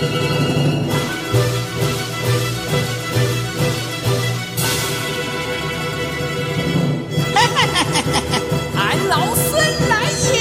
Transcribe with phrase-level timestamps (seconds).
[0.00, 0.08] 俺
[9.08, 10.40] 老孙来也！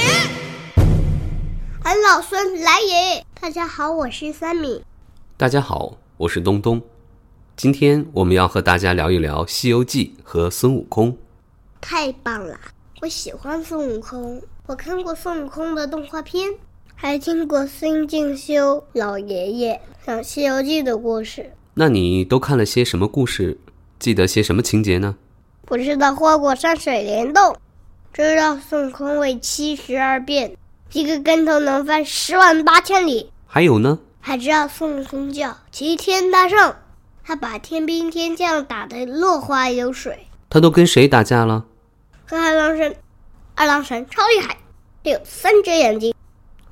[1.83, 3.25] 俺老孙来也！
[3.41, 4.81] 大家好，我是三米。
[5.35, 6.81] 大家好，我是东东。
[7.57, 11.17] 今天我们要和大家聊一聊《西游记》和孙悟空。
[11.81, 12.57] 太棒了！
[13.01, 16.49] 我喜欢孙悟空，我看过孙悟空的动画片，
[17.01, 21.53] 还听过孙敬修老爷爷讲《西游记》的故事。
[21.75, 23.57] 那你都看了些什么故事？
[23.97, 25.15] 记得些什么情节呢？
[25.65, 27.55] 不知道花果山水帘洞，
[28.11, 30.57] 知道孙悟空会七十二变，
[30.91, 33.31] 一个跟头能翻十万八千里。
[33.47, 33.99] 还有呢？
[34.19, 36.75] 还知道孙悟空叫齐天大圣，
[37.23, 40.27] 他把天兵天将打得落花流水。
[40.49, 41.63] 他都跟谁打架了？
[42.25, 42.93] 和二郎神，
[43.55, 44.57] 二郎神超厉害，
[45.01, 46.13] 他有三只眼睛。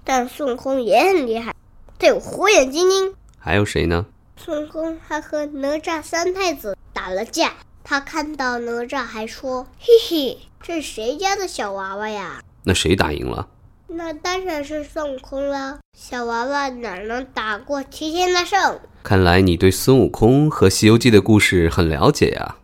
[0.10, 1.54] 但孙悟空也很厉害，
[2.00, 3.14] 他有火眼金睛。
[3.38, 4.06] 还有谁呢？
[4.38, 7.52] 孙悟空还和哪吒三太子打了架。
[7.84, 13.50] 他看到哪吒还说：“嘿嘿，这是谁家的小娃娃呀？”那谁打赢了？
[13.88, 15.80] 那当然是孙悟空了。
[15.98, 18.80] 小娃娃哪能打过齐天大圣？
[19.04, 22.56] 看来你对孙悟空和《西游记》的故事很了解呀。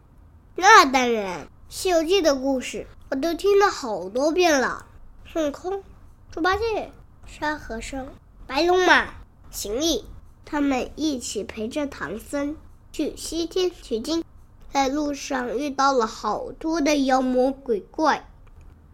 [0.56, 4.86] 那当然，《西游记》的故事我都听了好多遍了。
[5.26, 5.84] 孙悟空、
[6.32, 6.92] 猪八戒、
[7.26, 8.06] 沙和尚、
[8.46, 9.08] 白龙马、
[9.52, 10.06] 行李，
[10.46, 12.56] 他们一起陪着唐僧
[12.92, 14.24] 去西天取经。
[14.72, 18.28] 在路上遇到了好多的妖魔鬼怪，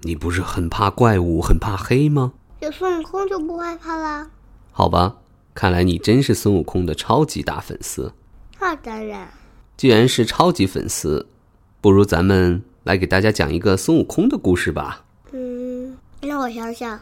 [0.01, 2.33] 你不是很怕怪物、很怕黑吗？
[2.59, 4.29] 有孙悟空就不害怕啦。
[4.71, 5.15] 好吧，
[5.53, 8.11] 看来你真是孙悟空的超级大粉丝。
[8.59, 9.31] 那当然。
[9.77, 11.25] 既然是超级粉丝，
[11.79, 15.05] 不如咱们来给大家讲一个孙悟空的故事吧。
[15.31, 16.99] 嗯，让我想想，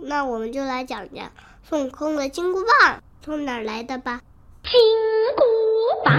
[0.00, 1.30] 那我们就来讲讲
[1.62, 4.20] 孙悟空的金箍棒从哪儿来的吧。
[4.62, 4.72] 金
[5.36, 5.44] 箍
[6.04, 6.14] 棒。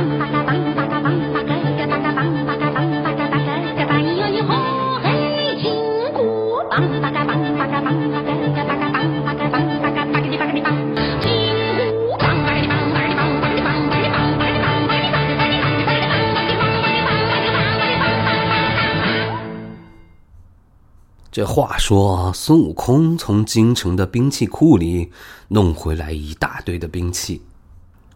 [21.36, 25.12] 这话说，孙悟空从京城的兵器库里
[25.50, 27.42] 弄回来一大堆的兵器，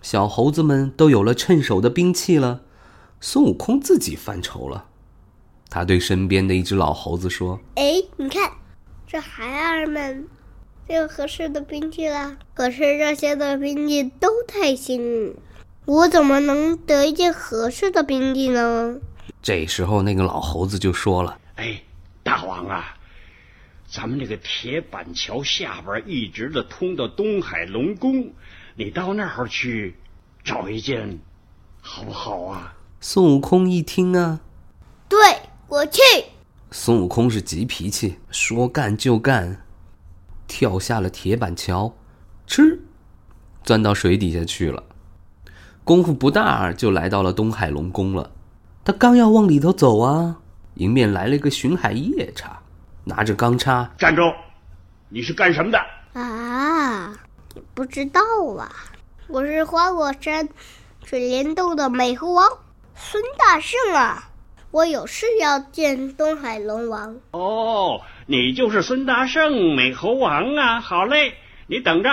[0.02, 2.62] 小猴子们都有了趁手的兵器了，
[3.19, 4.85] 孙悟空自己犯愁了。
[5.69, 8.53] 他对身边的一只老猴子说：“哎，你看，
[9.06, 10.25] 这孩儿们
[10.88, 12.38] 有合适的兵器了。
[12.53, 15.36] 可是这些的兵器都太新，
[15.84, 18.96] 我怎么能得一件合适的兵器呢？”
[19.44, 21.84] 这时候，那个老猴子就说了：“哎，
[22.24, 22.96] 大王啊！”
[23.92, 28.32] 咱们这个铁板桥下边一直的通到东海龙宫，
[28.76, 29.96] 你到那儿去
[30.44, 31.18] 找一件，
[31.82, 32.76] 好不好啊？
[33.02, 34.42] 孙悟空一听啊，
[35.08, 35.18] 对
[35.68, 36.02] 我去。
[36.70, 39.66] 孙悟空是急脾气，说干就干，
[40.48, 41.92] 跳下了铁板桥，
[42.46, 42.80] 吃，
[43.64, 44.84] 钻到水底下去了。
[45.84, 48.30] 功夫不大，就来到了东海龙宫了。
[48.86, 50.40] 他刚要往里头走啊，
[50.76, 52.59] 迎面来了一个巡海夜叉。
[53.09, 54.22] 拿着钢叉，站住！
[55.09, 55.80] 你是干什么的？
[56.14, 57.09] 啊，
[57.56, 58.22] 你不知道
[58.58, 58.70] 啊？
[59.28, 60.47] 我是花果山
[61.03, 62.48] 水帘洞的美猴王
[62.96, 64.30] 孙大圣啊！
[64.69, 67.18] 我有事要见东海龙王。
[67.31, 70.80] 哦，你就是孙大圣美猴王啊！
[70.80, 71.34] 好嘞，
[71.66, 72.09] 你等着，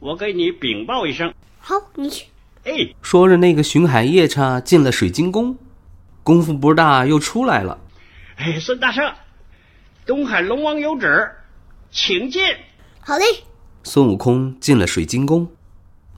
[0.00, 1.32] 我给你禀报一声。
[1.60, 2.26] 好，你去。
[2.64, 5.56] 哎，说着，那个巡海夜叉进了水晶宫，
[6.24, 7.78] 功夫不大又出来了。
[8.36, 9.08] 哎，孙大圣。
[10.10, 11.30] 东海龙王有旨，
[11.92, 12.42] 请进。
[13.00, 13.24] 好嘞。
[13.84, 15.46] 孙悟空进了水晶宫，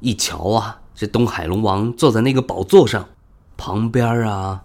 [0.00, 3.06] 一瞧啊，这东海龙王坐在那个宝座上，
[3.58, 4.64] 旁边啊，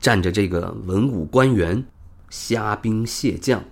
[0.00, 1.84] 站着这个文武官员、
[2.30, 3.62] 虾兵蟹将、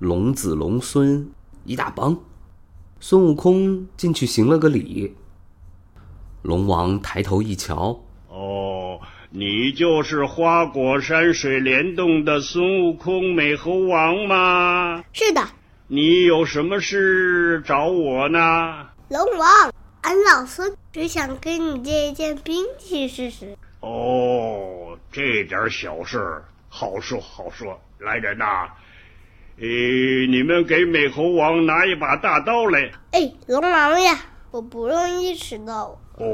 [0.00, 1.30] 龙子龙孙
[1.64, 2.18] 一大帮。
[2.98, 5.14] 孙悟空进去行了个礼。
[6.42, 7.96] 龙王抬头一瞧，
[8.28, 8.65] 哦。
[9.38, 15.04] 你就是花果山水帘洞的孙悟空美猴王吗？
[15.12, 15.42] 是的。
[15.88, 18.88] 你有什么事找我呢？
[19.10, 23.54] 龙王，俺老孙只想跟你借一件兵器试试。
[23.80, 27.78] 哦，这点小事好说好说。
[27.98, 28.70] 来人呐，
[29.58, 29.66] 呃，
[30.30, 32.90] 你们给美猴王拿一把大刀来。
[33.12, 34.18] 哎，龙王呀，
[34.50, 36.00] 我不容易迟到。
[36.14, 36.24] 哦，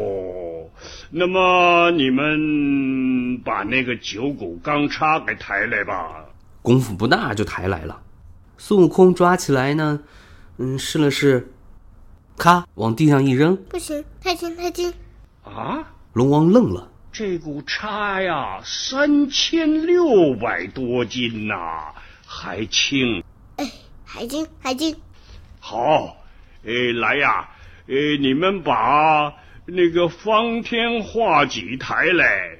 [1.10, 6.24] 那么你们把那个九股钢叉给抬来吧。
[6.62, 8.00] 功夫不大就抬来了。
[8.58, 10.00] 孙悟空抓起来呢，
[10.58, 11.52] 嗯，试了试，
[12.38, 14.92] 咔往地上一扔，不行，太轻太轻。
[15.44, 16.88] 啊，龙王愣了。
[17.12, 21.92] 这股叉呀，三千六百多斤呐、
[22.26, 23.22] 还轻。
[23.56, 23.70] 哎，
[24.04, 24.96] 还轻还轻。
[25.58, 26.16] 好，
[26.64, 27.48] 哎，来呀，
[27.88, 29.32] 哎，你们把
[29.64, 32.58] 那个方天画戟抬来。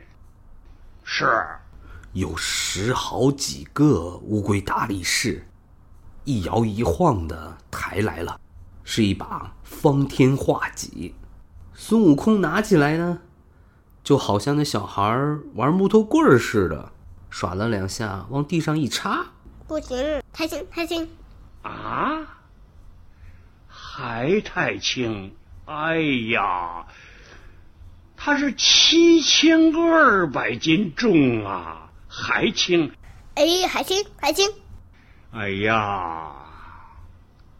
[1.03, 1.45] 是，
[2.13, 5.45] 有十好几个乌龟大力士，
[6.25, 8.41] 一摇一晃的抬来了，
[8.85, 11.15] 是一把方天画戟。
[11.75, 13.19] 孙悟空拿起来呢，
[14.05, 15.03] 就好像那小孩
[15.55, 16.93] 玩木头棍儿似的，
[17.31, 19.27] 耍了两下，往地上一插。
[19.67, 21.11] 不行，太轻太轻。
[21.63, 22.39] 啊，
[23.67, 25.35] 还太轻。
[25.65, 26.01] 哎
[26.31, 26.87] 呀，
[28.17, 32.91] 它是七千二百斤重啊，还轻。
[33.35, 34.49] 哎，还轻还轻。
[35.31, 36.33] 哎呀，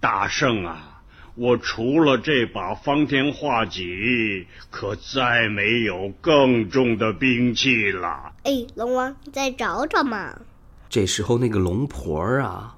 [0.01, 1.03] 大圣啊，
[1.37, 8.33] 我除了这把方天画戟，可再没有更重的兵器了。
[8.43, 10.41] 哎，龙王，你再找找嘛。
[10.91, 12.77] 这时候，那个龙婆儿啊，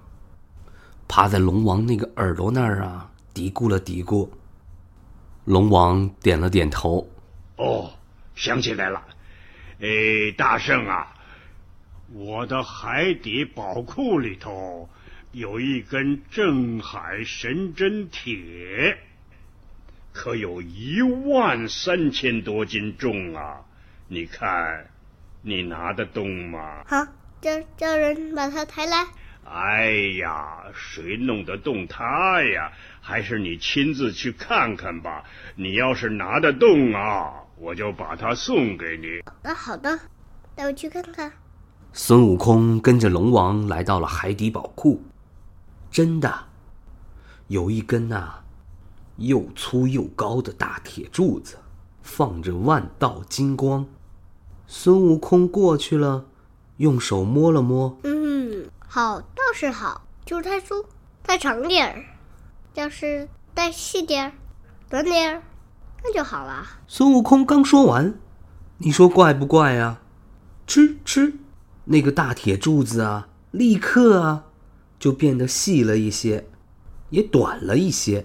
[1.09, 4.29] 趴在龙王那个耳朵那儿啊，嘀咕了嘀咕。
[5.45, 7.09] 龙王点了点头。
[7.57, 7.93] 哦，
[8.35, 9.03] 想起来了，
[9.81, 9.89] 哎，
[10.37, 11.15] 大圣啊，
[12.13, 14.89] 我的海底宝库里头
[15.33, 18.99] 有一根镇海神针铁，
[20.13, 23.61] 可有一万三千多斤重啊！
[24.09, 24.87] 你看，
[25.43, 26.85] 你拿得动吗？
[26.87, 27.07] 好，
[27.41, 29.07] 叫叫人把它抬来。
[29.45, 32.73] 哎呀，谁弄得动他呀？
[33.01, 35.23] 还是你亲自去看看吧。
[35.55, 39.21] 你要是拿得动啊，我就把它送给你。
[39.43, 39.99] 那好的，
[40.55, 41.31] 带我去看看。
[41.93, 45.03] 孙悟空跟着龙王来到了海底宝库，
[45.91, 46.47] 真的，
[47.47, 48.35] 有一根呐、
[49.19, 51.57] 又粗又高的大铁柱子，
[52.03, 53.87] 放着万道金光。
[54.67, 56.25] 孙悟空过去了，
[56.79, 58.34] 用手摸了摸，嗯，
[58.95, 60.85] 好倒是好，就是太粗，
[61.25, 62.05] 太长点儿。
[62.75, 64.33] 要是再细点儿，
[64.89, 65.43] 短点儿，
[66.05, 66.65] 那就好了。
[66.87, 68.15] 孙悟空刚说完，
[68.79, 70.01] 你说怪不怪啊？
[70.69, 71.35] 吃吃，
[71.87, 74.45] 那个大铁柱子啊，立刻啊
[75.01, 76.47] 就变得细了一些，
[77.11, 78.25] 也短了一些。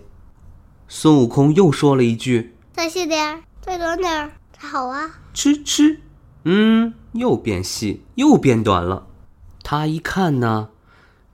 [0.88, 5.20] 孙悟空又说了一句再细点儿，再短点儿才好啊。
[5.34, 6.00] ：“吃吃。”
[6.46, 9.08] 嗯，又变细，又变短了。
[9.72, 10.70] 他一看呢，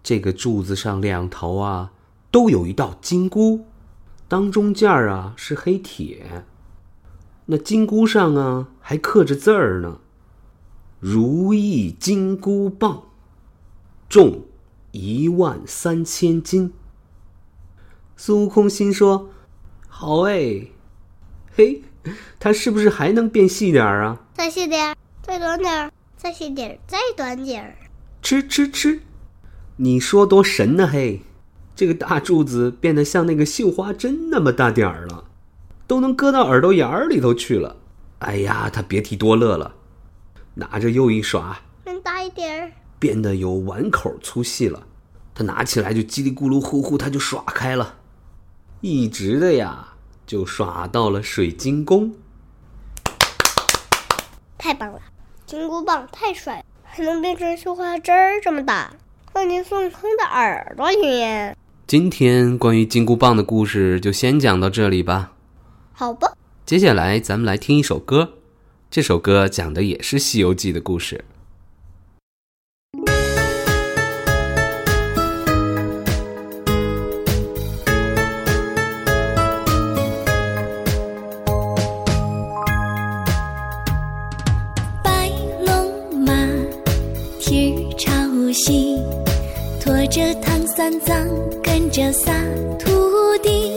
[0.04, 1.94] 这个柱子上两头啊
[2.32, 3.64] 都有一道金箍，
[4.28, 6.44] 当中间儿啊是黑铁。
[7.46, 10.00] 那金箍上啊还刻着字儿呢
[11.00, 13.04] ，“如意金箍棒，
[14.10, 14.42] 重
[14.92, 16.74] 一万三千斤。”
[18.18, 19.30] 孙悟空心说
[19.88, 20.68] ：“好哎，
[21.56, 21.84] 嘿，
[22.38, 27.78] 它是不是还能变细点儿啊？”再细点儿，再短点儿，再细点儿，再短点儿。
[28.26, 29.02] 吃吃吃！
[29.76, 31.22] 你说多神呢嘿！
[31.76, 35.26] 这个大柱子变得像那个绣花针那么大点儿了，
[35.86, 37.78] 都能搁到耳朵眼儿里头去了。
[38.18, 39.76] 哎呀，他别提多乐了，
[40.56, 42.72] 拿着又一耍，再大一点儿。
[42.98, 44.88] 变得有碗口粗细了。
[45.36, 47.98] 他拿起来就叽里咕噜呼呼，他就耍开了，
[48.82, 49.90] 一直的呀
[50.26, 52.16] 就耍到了水晶宫。
[54.58, 55.00] 太棒了！
[55.46, 58.94] 金箍棒太帅了，还能变成绣花针儿这么大，
[59.34, 61.54] 放进孙悟空的耳朵里面。
[61.86, 65.34] 今天关于金箍棒的故事就先讲到这里吧。
[65.92, 66.32] 好吧，
[66.66, 68.36] 接下来咱们来听一首歌，
[68.90, 71.26] 这首歌讲的也是《西游记》的故事。
[88.56, 88.98] 西，
[89.82, 91.28] 驮着唐三藏，
[91.62, 92.32] 跟着仨
[92.80, 93.74] 徒弟，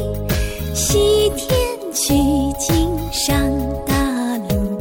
[0.72, 1.58] 西天
[1.92, 2.14] 取
[2.56, 3.36] 经上
[3.84, 3.92] 大
[4.48, 4.80] 路，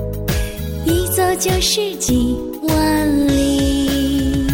[0.85, 4.47] 一走就是几万里。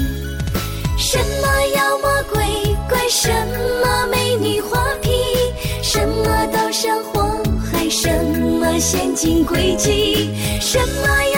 [0.98, 2.42] 什么妖魔鬼
[2.88, 3.30] 怪，什
[3.82, 5.12] 么美女花皮，
[5.82, 7.22] 什么刀山火
[7.70, 8.10] 海，什
[8.62, 10.30] 么陷阱诡计，
[10.62, 11.33] 什么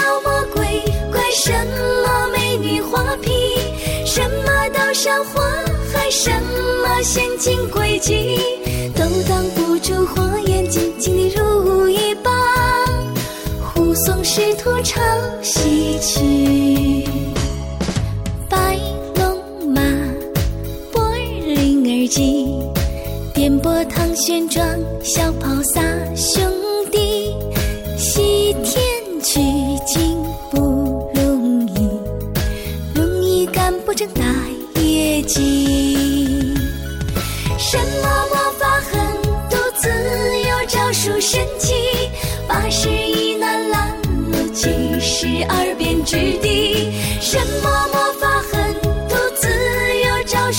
[5.06, 5.40] 山火
[5.94, 6.32] 海，什
[6.82, 8.40] 么陷阱诡计，
[8.96, 12.34] 都挡不住火眼金睛的如意棒，
[13.62, 15.00] 护送师徒朝
[15.44, 17.08] 西去。
[18.50, 18.80] 白
[19.16, 19.80] 龙马，
[20.92, 22.48] 波儿灵儿急，
[23.32, 24.60] 颠簸唐玄奘，
[25.04, 25.84] 小跑撒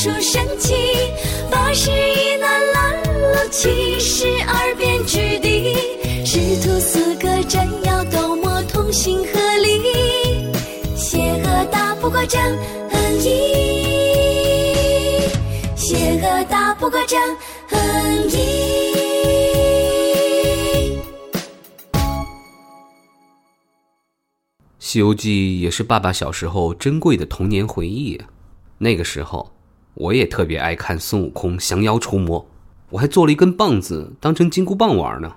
[0.06, 0.72] 出神奇，
[1.50, 5.74] 八十一难拦路，七十二变之地。
[6.24, 10.46] 师徒四个真要斗魔同心合力，
[10.94, 12.40] 邪恶打不过正
[13.18, 13.26] 义。
[15.74, 17.20] 邪恶打不过正
[18.30, 18.36] 义。
[24.78, 28.22] 《西游记》也是爸爸小时候珍贵的童年回忆。
[28.78, 29.50] 那个时候，
[29.96, 32.46] 我也特别爱看孙悟空降妖除魔，
[32.90, 35.36] 我还做了一根棒子当成金箍棒玩呢。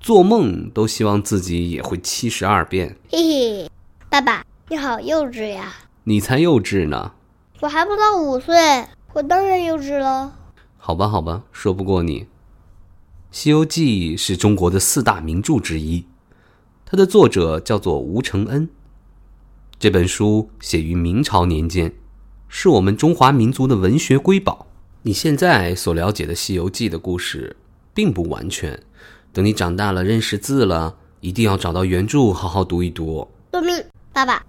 [0.00, 2.96] 做梦都希望自己也会七十二变。
[3.10, 3.70] 嘿嘿，
[4.08, 5.72] 爸爸，你好幼稚呀！
[6.04, 7.12] 你才幼稚呢！
[7.60, 10.34] 我还不到五岁，我当然幼稚了。
[10.76, 12.22] 好吧，好吧，说不过你。
[13.30, 16.04] 《西游记》是中国的四大名著之一，
[16.84, 18.68] 它的作者叫做吴承恩。
[19.78, 21.92] 这本书写于明朝年间，
[22.52, 24.66] 是我们中华民族的文学瑰宝。
[25.02, 27.56] 你现在所了解的《西游记》的故事，
[27.94, 28.78] 并不完全。
[29.32, 33.28] 等你长大了，认识字了，一定要找到原著，好好读一读。
[33.52, 34.44] 遵命，爸爸。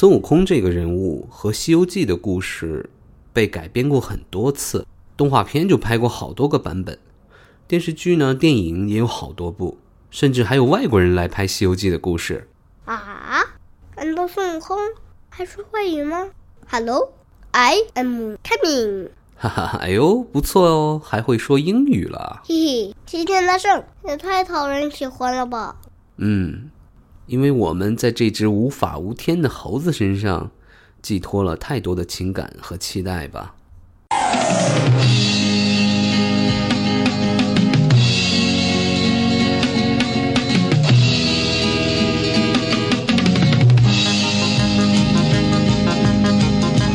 [0.00, 2.88] 孙悟空这个人物和《西游记》的故事
[3.32, 4.86] 被改编过很多次，
[5.16, 6.96] 动画片就拍过好多个版本，
[7.66, 9.76] 电视剧呢、电影也有好多部，
[10.08, 12.46] 甚至还有外国人来拍《西游记》的故事。
[12.84, 13.44] 啊？
[13.96, 14.78] 难道孙悟空
[15.30, 16.30] 还说外语吗
[16.68, 17.12] ？Hello,
[17.50, 19.08] I am coming。
[19.34, 22.42] 哈哈哈，哎呦，不错哦，还会说英语了。
[22.44, 25.74] 嘿嘿，齐天大圣也太讨人喜欢了吧！
[26.18, 26.70] 嗯，
[27.28, 30.50] 因为我们在这只无法无天的猴子身上
[31.02, 33.54] 寄托了太多的情感和期待吧。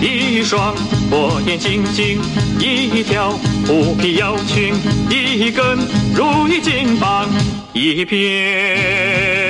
[0.01, 0.75] 一双
[1.11, 2.19] 火眼金睛，
[2.59, 3.29] 一条
[3.67, 4.73] 虎皮腰裙，
[5.11, 5.77] 一根
[6.15, 7.29] 如意金棒，
[7.71, 9.42] 一片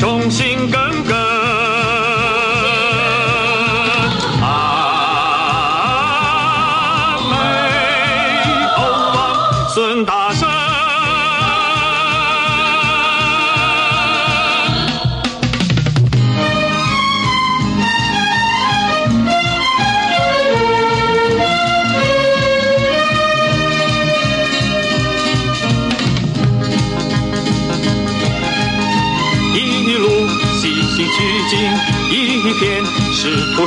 [0.00, 0.99] 忠心耿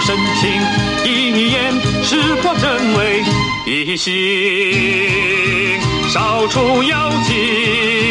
[0.06, 0.52] 深情，
[1.06, 3.24] 一眼识破真伪，
[3.66, 5.80] 一心
[6.10, 8.03] 烧出妖精。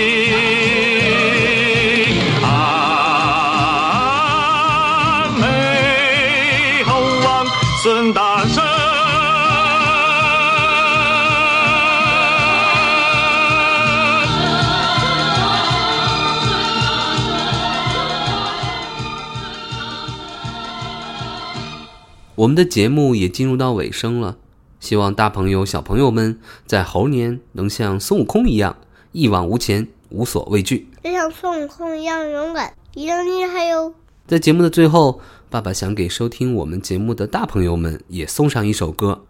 [22.42, 24.36] 我们的节目也进入到尾声了，
[24.80, 28.76] 希望大朋友、小朋友们在猴年能像孙悟空一样
[29.12, 30.88] 一往无前、无所畏惧。
[31.04, 33.94] 就像孙悟空一样勇敢，一样厉害哟。
[34.26, 35.20] 在节目的最后，
[35.50, 39.22] 爸爸想给收听我们节目的大朋友们也送上一首歌。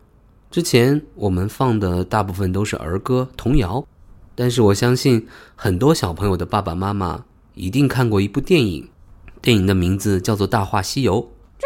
[0.50, 3.84] 之前我们放的大部分都是儿歌、童谣，
[4.34, 7.26] 但是我相信很多小朋友的爸爸妈妈
[7.56, 8.88] 一定看过一部电影，
[9.42, 11.22] 电影的名字叫做《大话西游》。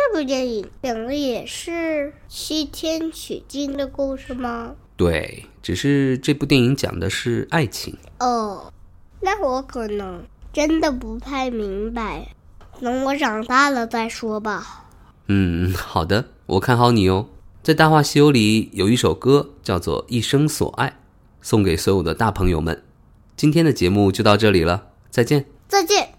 [0.06, 4.76] 这部电影讲的也是西天取经的故事吗？
[4.96, 7.96] 对，只是这部电影讲的是爱情。
[8.20, 8.72] 哦，
[9.20, 12.28] 那我可能真的不太明白，
[12.80, 14.86] 等我长大了再说吧。
[15.26, 17.26] 嗯，好的，我看好你哦。
[17.64, 20.88] 在《大话西游》里有一首歌叫做《一生所爱》，
[21.42, 22.84] 送给所有的大朋友们。
[23.36, 25.46] 今天的节目就到这里了，再见。
[25.66, 26.15] 再见。